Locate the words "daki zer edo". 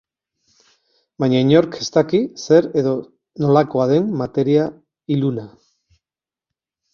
1.97-2.93